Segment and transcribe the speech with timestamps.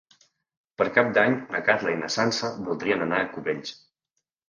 [0.81, 3.81] Per Cap d'Any na Carla i na Sança voldrien anar a Cubells.